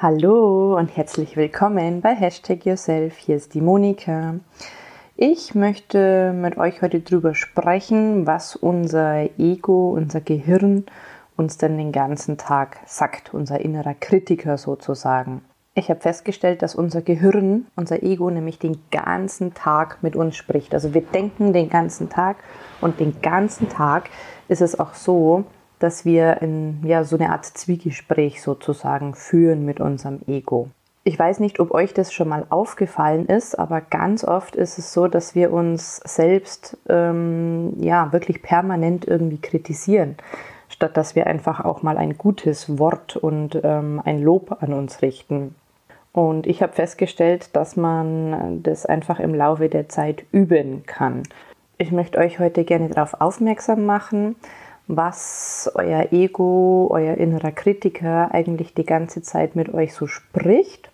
[0.00, 3.16] Hallo und herzlich willkommen bei Hashtag Yourself.
[3.16, 4.36] Hier ist die Monika.
[5.16, 10.86] Ich möchte mit euch heute darüber sprechen, was unser Ego, unser Gehirn
[11.36, 15.42] uns denn den ganzen Tag sagt, unser innerer Kritiker sozusagen.
[15.74, 20.74] Ich habe festgestellt, dass unser Gehirn, unser Ego nämlich den ganzen Tag mit uns spricht.
[20.74, 22.36] Also wir denken den ganzen Tag
[22.80, 24.10] und den ganzen Tag
[24.46, 25.44] ist es auch so,
[25.78, 30.68] dass wir in, ja, so eine Art Zwiegespräch sozusagen führen mit unserem Ego.
[31.04, 34.92] Ich weiß nicht, ob euch das schon mal aufgefallen ist, aber ganz oft ist es
[34.92, 40.16] so, dass wir uns selbst ähm, ja wirklich permanent irgendwie kritisieren,
[40.68, 45.00] statt dass wir einfach auch mal ein gutes Wort und ähm, ein Lob an uns
[45.00, 45.54] richten.
[46.12, 51.22] Und ich habe festgestellt, dass man das einfach im Laufe der Zeit üben kann.
[51.78, 54.36] Ich möchte euch heute gerne darauf aufmerksam machen,
[54.88, 60.90] was euer Ego, euer innerer Kritiker eigentlich die ganze Zeit mit euch so spricht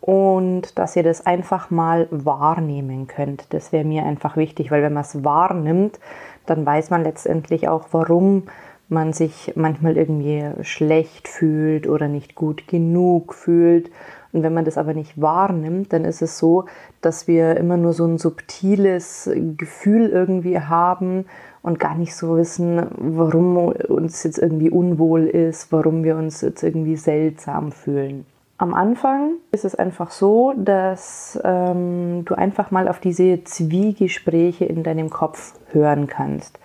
[0.00, 3.52] und dass ihr das einfach mal wahrnehmen könnt.
[3.52, 5.98] Das wäre mir einfach wichtig, weil wenn man es wahrnimmt,
[6.46, 8.44] dann weiß man letztendlich auch, warum
[8.88, 13.90] man sich manchmal irgendwie schlecht fühlt oder nicht gut genug fühlt.
[14.32, 16.64] Und wenn man das aber nicht wahrnimmt, dann ist es so,
[17.00, 21.26] dass wir immer nur so ein subtiles Gefühl irgendwie haben
[21.62, 26.62] und gar nicht so wissen, warum uns jetzt irgendwie unwohl ist, warum wir uns jetzt
[26.62, 28.24] irgendwie seltsam fühlen.
[28.56, 34.82] Am Anfang ist es einfach so, dass ähm, du einfach mal auf diese Zwiegespräche in
[34.82, 36.58] deinem Kopf hören kannst.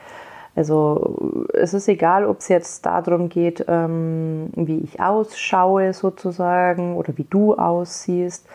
[0.55, 7.17] Also es ist egal, ob es jetzt darum geht, ähm, wie ich ausschaue sozusagen oder
[7.17, 8.47] wie du aussiehst.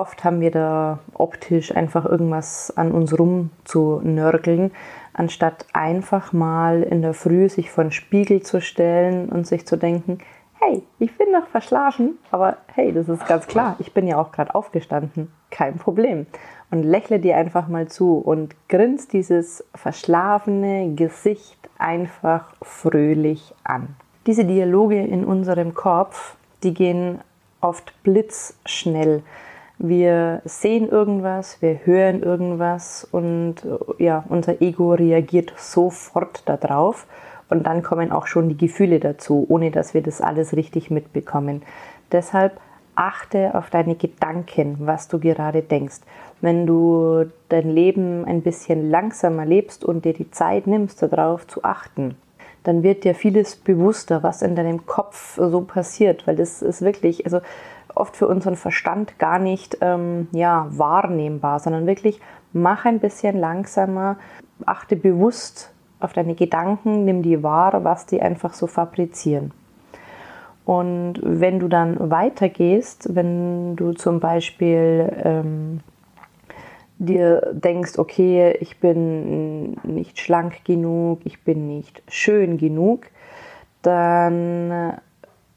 [0.00, 4.70] Oft haben wir da optisch einfach irgendwas an uns rum zu nörgeln
[5.12, 9.76] anstatt einfach mal in der Früh sich vor den Spiegel zu stellen und sich zu
[9.76, 10.18] denken,
[10.54, 14.32] hey, ich bin noch verschlafen, aber hey, das ist ganz klar, ich bin ja auch
[14.32, 16.26] gerade aufgestanden, kein Problem.
[16.70, 23.96] Und lächle dir einfach mal zu und grinst dieses verschlafene Gesicht einfach fröhlich an.
[24.26, 27.20] Diese Dialoge in unserem Kopf, die gehen
[27.60, 29.22] oft blitzschnell.
[29.82, 33.54] Wir sehen irgendwas, wir hören irgendwas und
[33.96, 37.06] ja, unser Ego reagiert sofort darauf
[37.48, 41.62] und dann kommen auch schon die Gefühle dazu, ohne dass wir das alles richtig mitbekommen.
[42.12, 42.60] Deshalb
[42.94, 46.00] achte auf deine Gedanken, was du gerade denkst.
[46.42, 51.64] Wenn du dein Leben ein bisschen langsamer lebst und dir die Zeit nimmst, darauf zu
[51.64, 52.16] achten,
[52.64, 57.24] dann wird dir vieles bewusster, was in deinem Kopf so passiert, weil das ist wirklich,
[57.24, 57.40] also
[57.94, 62.20] oft für unseren Verstand gar nicht ähm, ja, wahrnehmbar, sondern wirklich
[62.52, 64.16] mach ein bisschen langsamer,
[64.66, 69.52] achte bewusst auf deine Gedanken, nimm die wahr, was die einfach so fabrizieren.
[70.64, 75.80] Und wenn du dann weitergehst, wenn du zum Beispiel ähm,
[76.98, 83.06] dir denkst, okay, ich bin nicht schlank genug, ich bin nicht schön genug,
[83.82, 84.94] dann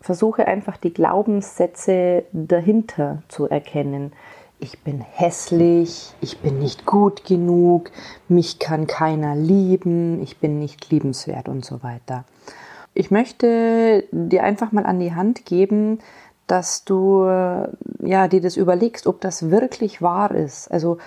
[0.03, 4.11] versuche einfach die Glaubenssätze dahinter zu erkennen.
[4.59, 7.89] Ich bin hässlich, ich bin nicht gut genug,
[8.27, 12.25] mich kann keiner lieben, ich bin nicht liebenswert und so weiter.
[12.93, 15.99] Ich möchte dir einfach mal an die Hand geben,
[16.47, 20.69] dass du ja, dir das überlegst, ob das wirklich wahr ist.
[20.69, 20.97] Also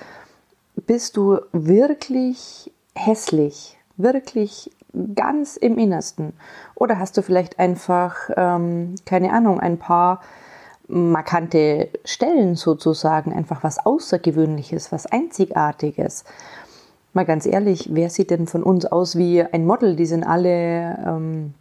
[0.86, 4.70] bist du wirklich hässlich, wirklich
[5.14, 6.32] ganz im Innersten?
[6.74, 10.20] Oder hast du vielleicht einfach, ähm, keine Ahnung, ein paar
[10.88, 16.24] markante Stellen sozusagen, einfach was Außergewöhnliches, was Einzigartiges?
[17.12, 19.96] Mal ganz ehrlich, wer sieht denn von uns aus wie ein Model?
[19.96, 21.54] Die sind alle ähm,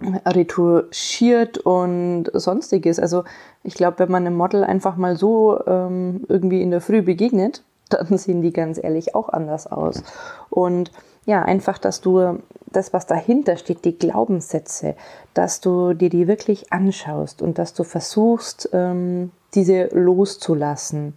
[0.00, 2.98] retuschiert und sonstiges.
[2.98, 3.24] Also
[3.62, 7.62] ich glaube, wenn man einem Model einfach mal so ähm, irgendwie in der Früh begegnet,
[7.88, 10.02] dann sehen die ganz ehrlich auch anders aus.
[10.50, 10.90] Und
[11.26, 12.38] ja, einfach, dass du
[12.72, 14.94] das, was dahinter steht, die Glaubenssätze,
[15.34, 21.14] dass du dir die wirklich anschaust und dass du versuchst, ähm, diese loszulassen.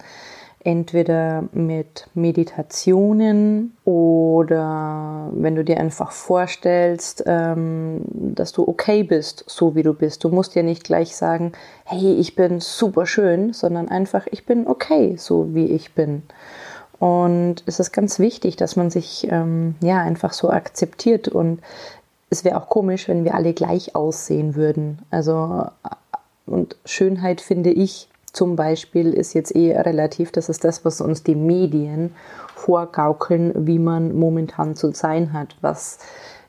[0.62, 9.76] entweder mit Meditationen oder wenn du dir einfach vorstellst, ähm, dass du okay bist, so
[9.76, 10.24] wie du bist.
[10.24, 11.54] Du musst ja nicht gleich sagen,
[11.86, 16.24] hey, ich bin super schön, sondern einfach, ich bin okay, so wie ich bin.
[17.00, 21.30] Und es ist ganz wichtig, dass man sich ähm, ja einfach so akzeptiert.
[21.30, 21.62] Und
[22.30, 25.00] es wäre auch komisch, wenn wir alle gleich aussehen würden.
[25.10, 25.66] Also
[26.46, 30.32] und Schönheit finde ich zum Beispiel ist jetzt eh relativ.
[30.32, 32.16] Das ist das, was uns die Medien
[32.56, 36.00] vorgaukeln, wie man momentan zu sein hat, was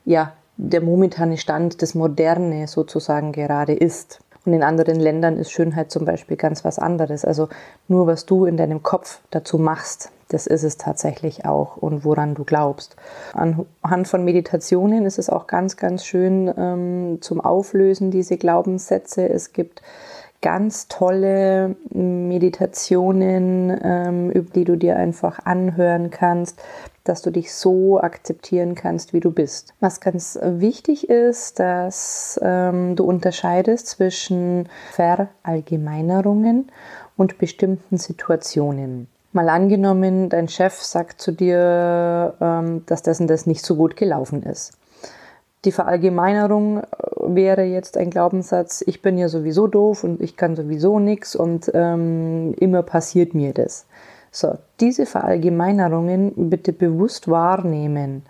[0.05, 4.20] ja der momentane Stand des Moderne sozusagen gerade ist.
[4.44, 7.25] Und in anderen Ländern ist Schönheit zum Beispiel ganz was anderes.
[7.25, 7.49] Also
[7.88, 12.35] nur was du in deinem Kopf dazu machst, das ist es tatsächlich auch und woran
[12.35, 12.97] du glaubst.
[13.32, 19.29] Anhand von Meditationen ist es auch ganz, ganz schön ähm, zum Auflösen diese Glaubenssätze.
[19.29, 19.82] Es gibt
[20.41, 26.62] ganz tolle Meditationen, ähm, die du dir einfach anhören kannst,
[27.05, 29.75] dass du dich so akzeptieren kannst, wie du bist.
[29.81, 36.71] Was ganz wichtig ist, dass ähm, du unterscheidest zwischen Verallgemeinerungen
[37.17, 39.09] und bestimmten Situationen.
[39.32, 43.97] Mal angenommen, dein Chef sagt zu dir, ähm, dass das und das nicht so gut
[43.97, 44.73] gelaufen ist.
[45.65, 46.85] Die Verallgemeinerung äh,
[47.21, 51.71] wäre jetzt ein Glaubenssatz, ich bin ja sowieso doof und ich kann sowieso nichts und
[51.75, 53.87] ähm, immer passiert mir das.
[54.32, 58.25] So, diese Verallgemeinerungen bitte bewusst wahrnehmen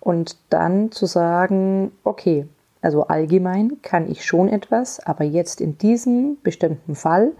[0.00, 2.48] und dann zu sagen, okay,
[2.82, 7.32] also allgemein kann ich schon etwas, aber jetzt in diesem bestimmten Fall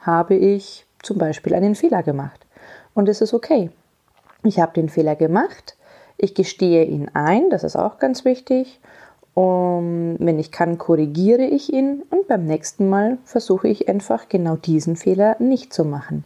[0.00, 2.44] habe ich zum Beispiel einen Fehler gemacht.
[2.98, 3.70] Und es ist okay.
[4.42, 5.76] Ich habe den Fehler gemacht,
[6.16, 8.80] ich gestehe ihn ein, das ist auch ganz wichtig.
[9.34, 14.56] Um, wenn ich kann, korrigiere ich ihn und beim nächsten Mal versuche ich einfach genau
[14.56, 16.24] diesen Fehler nicht zu machen.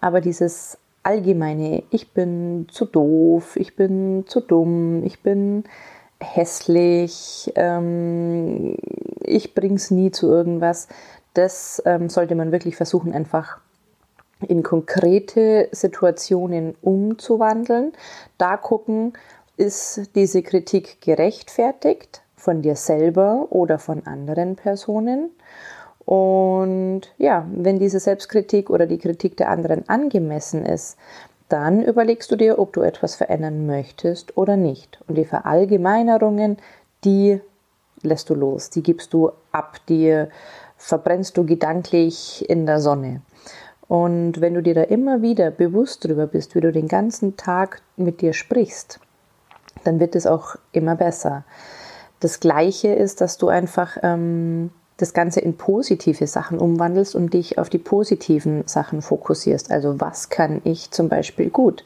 [0.00, 5.64] Aber dieses allgemeine, ich bin zu doof, ich bin zu dumm, ich bin
[6.20, 8.78] hässlich, ähm,
[9.20, 10.88] ich bring's nie zu irgendwas,
[11.34, 13.60] das ähm, sollte man wirklich versuchen, einfach
[14.40, 17.92] in konkrete Situationen umzuwandeln.
[18.38, 19.12] Da gucken,
[19.56, 25.30] ist diese Kritik gerechtfertigt von dir selber oder von anderen Personen?
[26.04, 30.98] Und ja, wenn diese Selbstkritik oder die Kritik der anderen angemessen ist,
[31.48, 34.98] dann überlegst du dir, ob du etwas verändern möchtest oder nicht.
[35.06, 36.58] Und die Verallgemeinerungen,
[37.04, 37.40] die
[38.02, 40.24] lässt du los, die gibst du ab, die
[40.76, 43.22] verbrennst du gedanklich in der Sonne.
[43.88, 47.82] Und wenn du dir da immer wieder bewusst darüber bist, wie du den ganzen Tag
[47.96, 49.00] mit dir sprichst,
[49.84, 51.44] dann wird es auch immer besser.
[52.20, 57.58] Das Gleiche ist, dass du einfach ähm, das Ganze in positive Sachen umwandelst und dich
[57.58, 59.70] auf die positiven Sachen fokussierst.
[59.70, 61.84] Also was kann ich zum Beispiel gut?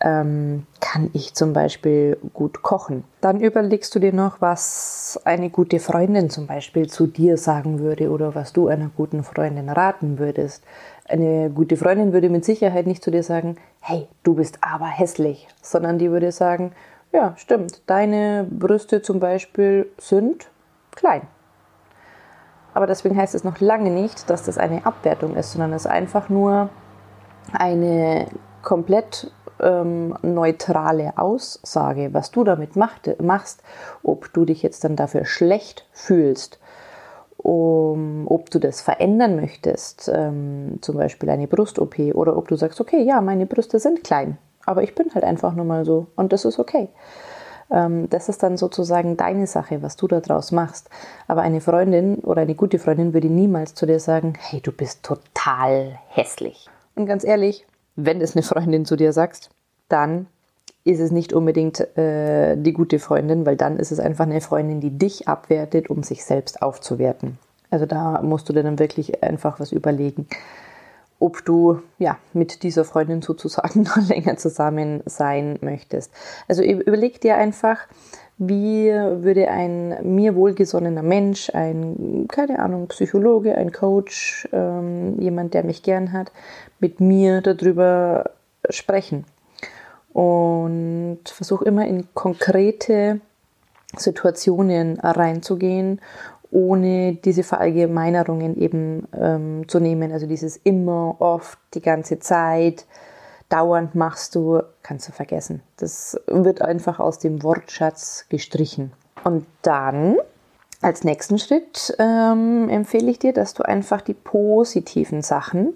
[0.00, 3.04] Ähm, kann ich zum Beispiel gut kochen?
[3.20, 8.10] Dann überlegst du dir noch, was eine gute Freundin zum Beispiel zu dir sagen würde
[8.10, 10.62] oder was du einer guten Freundin raten würdest.
[11.08, 15.46] Eine gute Freundin würde mit Sicherheit nicht zu dir sagen, hey, du bist aber hässlich,
[15.62, 16.72] sondern die würde sagen,
[17.12, 20.48] ja, stimmt, deine Brüste zum Beispiel sind
[20.90, 21.22] klein.
[22.74, 25.90] Aber deswegen heißt es noch lange nicht, dass das eine Abwertung ist, sondern es ist
[25.90, 26.70] einfach nur
[27.52, 28.26] eine
[28.62, 29.30] komplett
[29.60, 33.62] ähm, neutrale Aussage, was du damit macht, machst,
[34.02, 36.58] ob du dich jetzt dann dafür schlecht fühlst
[37.46, 42.80] um, ob du das verändern möchtest, ähm, zum Beispiel eine Brust-OP, oder ob du sagst,
[42.80, 46.32] okay, ja, meine Brüste sind klein, aber ich bin halt einfach nur mal so und
[46.32, 46.88] das ist okay.
[47.70, 50.90] Ähm, das ist dann sozusagen deine Sache, was du daraus machst.
[51.28, 55.04] Aber eine Freundin oder eine gute Freundin würde niemals zu dir sagen, hey, du bist
[55.04, 56.68] total hässlich.
[56.96, 59.50] Und ganz ehrlich, wenn es eine Freundin zu dir sagst,
[59.88, 60.26] dann
[60.82, 64.80] ist es nicht unbedingt äh, die gute Freundin, weil dann ist es einfach eine Freundin,
[64.80, 67.38] die dich abwertet, um sich selbst aufzuwerten.
[67.70, 70.26] Also da musst du dir dann wirklich einfach was überlegen,
[71.18, 76.12] ob du ja mit dieser Freundin sozusagen noch länger zusammen sein möchtest.
[76.48, 77.86] Also überleg dir einfach,
[78.38, 85.64] wie würde ein mir wohlgesonnener Mensch, ein, keine Ahnung, Psychologe, ein Coach, ähm, jemand, der
[85.64, 86.32] mich gern hat,
[86.78, 88.30] mit mir darüber
[88.68, 89.24] sprechen
[90.12, 93.20] und versuche immer in konkrete
[93.96, 96.00] Situationen reinzugehen,
[96.56, 100.12] ohne diese Verallgemeinerungen eben ähm, zu nehmen.
[100.12, 102.86] Also dieses immer, oft, die ganze Zeit,
[103.48, 105.62] dauernd machst du, kannst du vergessen.
[105.76, 108.92] Das wird einfach aus dem Wortschatz gestrichen.
[109.22, 110.16] Und dann
[110.82, 115.74] als nächsten Schritt ähm, empfehle ich dir, dass du einfach die positiven Sachen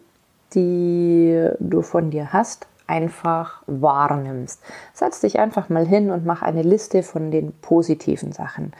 [0.54, 4.60] die du von dir hast, einfach wahrnimmst.
[4.92, 8.72] Setz dich einfach mal hin und mach eine Liste von den positiven Sachen.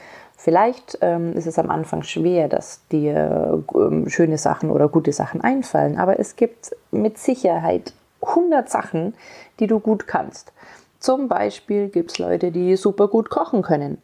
[0.42, 5.42] Vielleicht ähm, ist es am Anfang schwer, dass dir ähm, schöne Sachen oder gute Sachen
[5.42, 7.92] einfallen, aber es gibt mit Sicherheit
[8.22, 9.12] 100 Sachen,
[9.58, 10.54] die du gut kannst.
[10.98, 13.98] Zum Beispiel gibt es Leute, die super gut kochen können.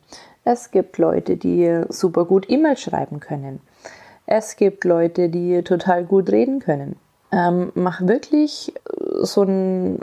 [0.44, 3.60] Es gibt Leute, die super gut E-Mails schreiben können.
[4.26, 6.96] Es gibt Leute, die total gut reden können.
[7.32, 8.74] Ähm, mach wirklich
[9.22, 10.00] so ein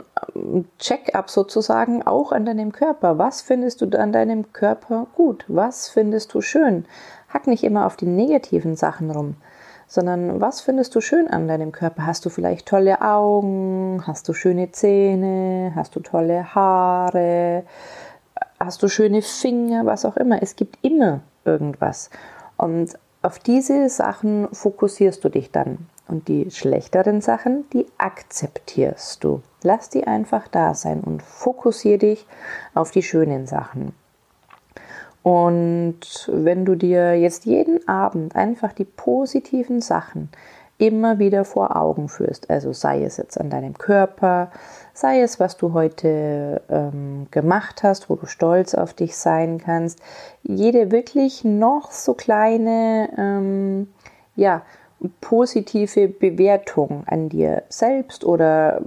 [0.78, 3.18] Check-up sozusagen auch an deinem Körper.
[3.18, 5.44] Was findest du an deinem Körper gut?
[5.48, 6.84] Was findest du schön?
[7.28, 9.34] Hack nicht immer auf die negativen Sachen rum,
[9.86, 12.06] sondern was findest du schön an deinem Körper?
[12.06, 14.02] Hast du vielleicht tolle Augen?
[14.06, 15.72] Hast du schöne Zähne?
[15.74, 17.64] Hast du tolle Haare?
[18.60, 19.86] Hast du schöne Finger?
[19.86, 20.42] Was auch immer.
[20.42, 22.10] Es gibt immer irgendwas.
[22.56, 25.88] Und auf diese Sachen fokussierst du dich dann.
[26.06, 29.42] Und die schlechteren Sachen, die akzeptierst du.
[29.62, 32.26] Lass die einfach da sein und fokussiere dich
[32.74, 33.94] auf die schönen Sachen.
[35.22, 40.28] Und wenn du dir jetzt jeden Abend einfach die positiven Sachen
[40.76, 44.50] immer wieder vor Augen führst, also sei es jetzt an deinem Körper,
[44.92, 50.00] sei es, was du heute ähm, gemacht hast, wo du stolz auf dich sein kannst,
[50.42, 53.88] jede wirklich noch so kleine, ähm,
[54.36, 54.62] ja,
[55.20, 58.82] positive Bewertung an dir selbst oder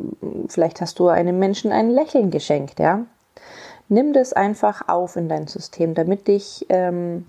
[0.47, 3.05] vielleicht hast du einem Menschen ein Lächeln geschenkt, ja,
[3.89, 7.25] nimm das einfach auf in dein System, damit dich ähm,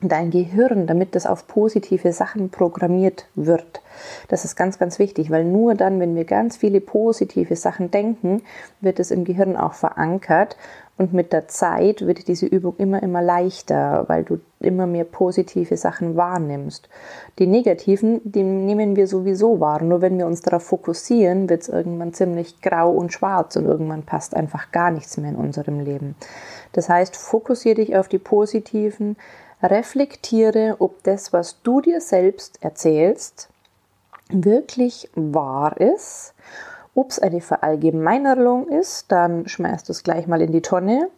[0.00, 3.82] dein Gehirn, damit das auf positive Sachen programmiert wird.
[4.28, 8.42] Das ist ganz, ganz wichtig, weil nur dann, wenn wir ganz viele positive Sachen denken,
[8.80, 10.56] wird es im Gehirn auch verankert
[10.98, 15.76] und mit der Zeit wird diese Übung immer, immer leichter, weil du immer mehr positive
[15.76, 16.88] Sachen wahrnimmst.
[17.38, 19.80] Die negativen, die nehmen wir sowieso wahr.
[19.80, 24.02] Nur wenn wir uns darauf fokussieren, wird es irgendwann ziemlich grau und schwarz und irgendwann
[24.02, 26.16] passt einfach gar nichts mehr in unserem Leben.
[26.72, 29.16] Das heißt, fokussiere dich auf die positiven,
[29.62, 33.48] reflektiere, ob das, was du dir selbst erzählst,
[34.30, 36.34] wirklich wahr ist
[36.98, 41.08] ob es eine Verallgemeinerung ist, dann schmeißt du es gleich mal in die Tonne.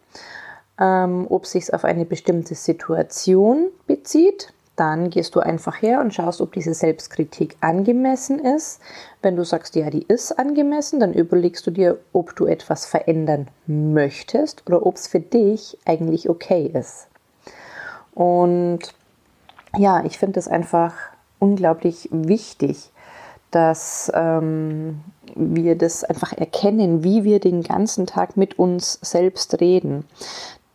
[0.79, 6.13] Ähm, ob es sich auf eine bestimmte Situation bezieht, dann gehst du einfach her und
[6.13, 8.79] schaust, ob diese Selbstkritik angemessen ist.
[9.23, 13.47] Wenn du sagst, ja, die ist angemessen, dann überlegst du dir, ob du etwas verändern
[13.65, 17.07] möchtest oder ob es für dich eigentlich okay ist.
[18.13, 18.81] Und
[19.75, 20.93] ja, ich finde es einfach
[21.39, 22.91] unglaublich wichtig,
[23.51, 25.01] dass ähm,
[25.35, 30.05] wir das einfach erkennen, wie wir den ganzen Tag mit uns selbst reden.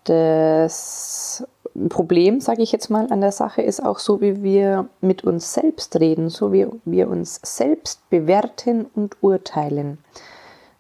[0.05, 1.45] Das
[1.89, 5.53] Problem, sage ich jetzt mal, an der Sache ist auch so, wie wir mit uns
[5.53, 9.99] selbst reden, so wie wir uns selbst bewerten und urteilen.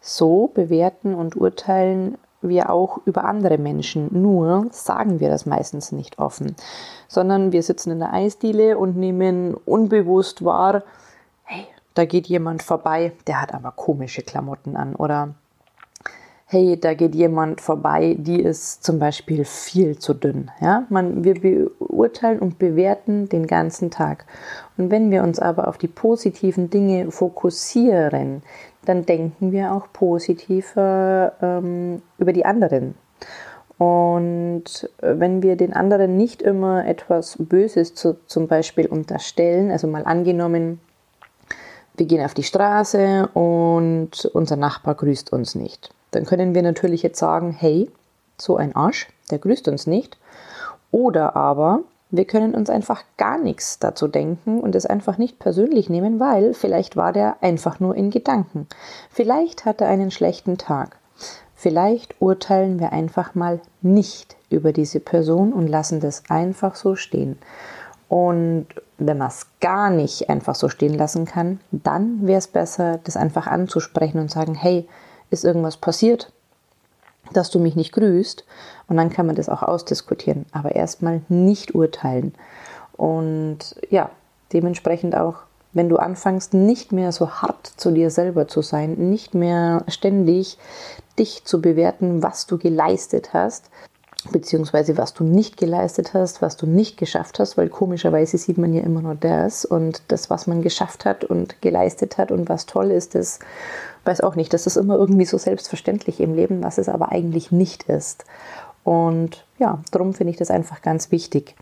[0.00, 4.08] So bewerten und urteilen wir auch über andere Menschen.
[4.12, 6.54] Nur sagen wir das meistens nicht offen,
[7.08, 10.82] sondern wir sitzen in der Eisdiele und nehmen unbewusst wahr,
[11.96, 14.94] da geht jemand vorbei, der hat aber komische Klamotten an.
[14.94, 15.34] Oder
[16.44, 20.50] hey, da geht jemand vorbei, die ist zum Beispiel viel zu dünn.
[20.60, 20.84] Ja?
[20.90, 24.26] Man, wir beurteilen und bewerten den ganzen Tag.
[24.76, 28.42] Und wenn wir uns aber auf die positiven Dinge fokussieren,
[28.84, 32.94] dann denken wir auch positiver ähm, über die anderen.
[33.78, 40.04] Und wenn wir den anderen nicht immer etwas Böses zu, zum Beispiel unterstellen, also mal
[40.04, 40.80] angenommen,
[41.96, 45.90] wir gehen auf die Straße und unser Nachbar grüßt uns nicht.
[46.10, 47.90] Dann können wir natürlich jetzt sagen, hey,
[48.38, 50.18] so ein Arsch, der grüßt uns nicht.
[50.90, 55.90] Oder aber wir können uns einfach gar nichts dazu denken und es einfach nicht persönlich
[55.90, 58.68] nehmen, weil vielleicht war der einfach nur in Gedanken.
[59.10, 60.98] Vielleicht hat er einen schlechten Tag.
[61.54, 67.38] Vielleicht urteilen wir einfach mal nicht über diese Person und lassen das einfach so stehen.
[68.08, 68.66] Und
[68.98, 73.16] wenn man es gar nicht einfach so stehen lassen kann, dann wäre es besser, das
[73.16, 74.88] einfach anzusprechen und sagen, hey,
[75.30, 76.32] ist irgendwas passiert,
[77.32, 78.44] dass du mich nicht grüßt?
[78.88, 82.34] Und dann kann man das auch ausdiskutieren, aber erstmal nicht urteilen.
[82.96, 84.10] Und ja,
[84.52, 85.38] dementsprechend auch,
[85.72, 90.58] wenn du anfängst, nicht mehr so hart zu dir selber zu sein, nicht mehr ständig
[91.18, 93.68] dich zu bewerten, was du geleistet hast,
[94.33, 98.73] beziehungsweise was du nicht geleistet hast, was du nicht geschafft hast, weil komischerweise sieht man
[98.73, 102.66] ja immer nur das und das, was man geschafft hat und geleistet hat und was
[102.66, 103.38] toll ist, das
[104.04, 104.52] weiß auch nicht.
[104.52, 108.25] Das ist immer irgendwie so selbstverständlich im Leben, was es aber eigentlich nicht ist.
[108.85, 111.56] Und ja, darum finde ich das einfach ganz wichtig,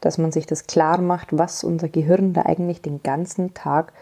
[0.00, 3.92] dass man sich das klar macht, was unser Gehirn da eigentlich den ganzen Tag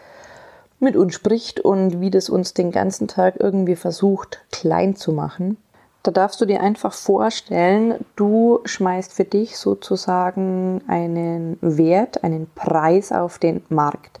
[0.79, 5.57] mit uns spricht und wie das uns den ganzen Tag irgendwie versucht klein zu machen.
[6.05, 13.11] Da darfst du dir einfach vorstellen, du schmeißt für dich sozusagen einen Wert, einen Preis
[13.11, 14.19] auf den Markt.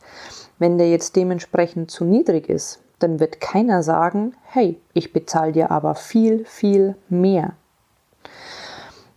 [0.57, 5.69] Wenn der jetzt dementsprechend zu niedrig ist, dann wird keiner sagen, hey, ich bezahle dir
[5.69, 7.53] aber viel, viel mehr.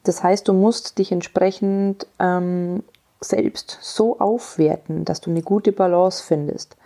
[0.04, 2.82] Das heißt, du musst dich entsprechend ähm,
[3.22, 6.76] selbst so aufwerten, dass du eine gute Balance findest.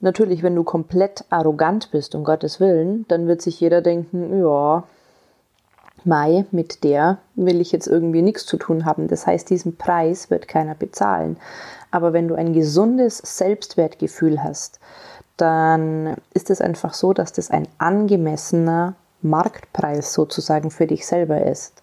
[0.00, 4.84] Natürlich, wenn du komplett arrogant bist, um Gottes Willen, dann wird sich jeder denken, ja,
[6.06, 9.08] Mai, mit der will ich jetzt irgendwie nichts zu tun haben.
[9.08, 11.36] Das heißt, diesen Preis wird keiner bezahlen.
[11.90, 14.80] Aber wenn du ein gesundes Selbstwertgefühl hast,
[15.36, 21.82] dann ist es einfach so, dass das ein angemessener Marktpreis sozusagen für dich selber ist.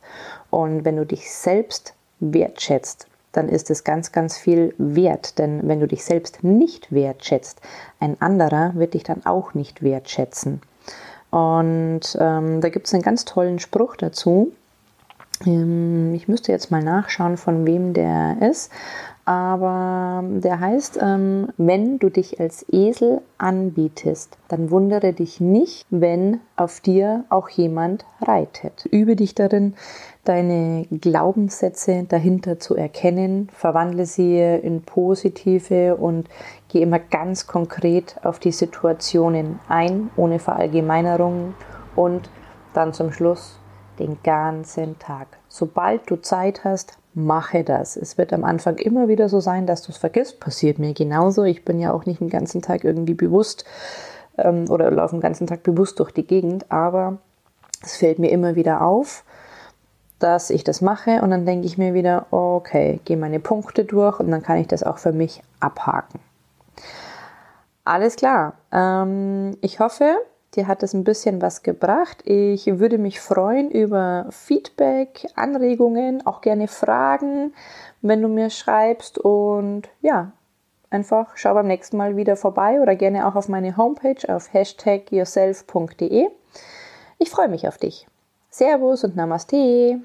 [0.50, 5.40] Und wenn du dich selbst wertschätzt, dann ist es ganz, ganz viel wert.
[5.40, 7.62] Denn wenn du dich selbst nicht wertschätzt,
[8.00, 10.62] ein anderer wird dich dann auch nicht wertschätzen.
[11.34, 14.52] Und ähm, da gibt es einen ganz tollen Spruch dazu.
[15.44, 18.72] Ähm, ich müsste jetzt mal nachschauen, von wem der ist
[19.26, 26.42] aber der heißt, ähm, wenn du dich als Esel anbietest, dann wundere dich nicht, wenn
[26.58, 28.86] auf dir auch jemand reitet.
[28.92, 29.76] Übe dich darin,
[30.26, 36.28] deine Glaubenssätze dahinter zu erkennen, verwandle sie in positive und
[36.68, 41.54] geh immer ganz konkret auf die Situationen ein, ohne Verallgemeinerung
[41.96, 42.30] und
[42.74, 43.60] dann zum Schluss
[44.04, 45.28] den ganzen Tag.
[45.48, 47.96] Sobald du Zeit hast, mache das.
[47.96, 50.40] Es wird am Anfang immer wieder so sein, dass du es vergisst.
[50.40, 51.44] Passiert mir genauso.
[51.44, 53.66] Ich bin ja auch nicht den ganzen Tag irgendwie bewusst
[54.38, 57.18] ähm, oder laufe den ganzen Tag bewusst durch die Gegend, aber
[57.82, 59.24] es fällt mir immer wieder auf,
[60.20, 64.20] dass ich das mache und dann denke ich mir wieder, okay, gehe meine Punkte durch
[64.20, 66.20] und dann kann ich das auch für mich abhaken.
[67.84, 68.54] Alles klar.
[68.72, 70.16] Ähm, ich hoffe,
[70.56, 72.22] Dir hat es ein bisschen was gebracht.
[72.26, 77.54] Ich würde mich freuen über Feedback, Anregungen, auch gerne Fragen,
[78.02, 79.18] wenn du mir schreibst.
[79.18, 80.32] Und ja,
[80.92, 86.28] einfach schau beim nächsten Mal wieder vorbei oder gerne auch auf meine Homepage auf hashtagyourself.de.
[87.18, 88.08] Ich freue mich auf dich.
[88.50, 90.00] Servus und Namaste.